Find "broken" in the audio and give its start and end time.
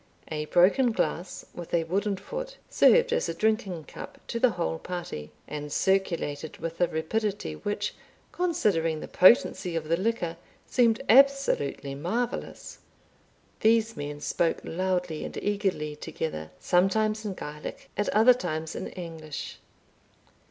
0.45-0.91